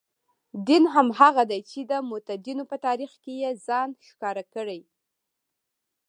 [0.67, 4.81] دین هماغه دی چې د متدینو په تاریخ کې یې ځان ښکاره کړی.